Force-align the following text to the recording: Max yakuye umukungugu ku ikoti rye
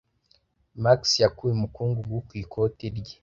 Max 0.83 1.01
yakuye 1.23 1.51
umukungugu 1.55 2.15
ku 2.27 2.31
ikoti 2.43 2.85
rye 2.97 3.15